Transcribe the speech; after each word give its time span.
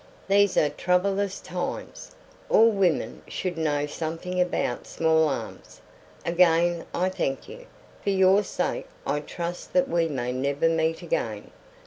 "These 0.27 0.57
are 0.57 0.69
troublous 0.69 1.39
times. 1.39 2.15
All 2.49 2.71
women 2.71 3.21
should 3.27 3.55
know 3.55 3.85
something 3.85 4.41
about 4.41 4.87
small 4.87 5.29
arms. 5.29 5.79
Again 6.25 6.85
I 6.91 7.07
thank 7.09 7.47
you. 7.47 7.67
For 8.01 8.09
your 8.09 8.37
own 8.37 8.43
sake 8.43 8.87
I 9.05 9.19
trust 9.19 9.73
that 9.73 9.87
we 9.87 10.07
may 10.07 10.31
never 10.31 10.67
meet 10.69 11.03
again. 11.03 11.51